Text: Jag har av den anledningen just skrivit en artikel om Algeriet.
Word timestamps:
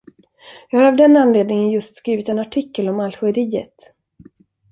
Jag 0.69 0.79
har 0.79 0.87
av 0.87 0.95
den 0.95 1.17
anledningen 1.17 1.71
just 1.71 1.95
skrivit 1.95 2.29
en 2.29 2.39
artikel 2.39 2.89
om 2.89 2.99
Algeriet. 2.99 3.93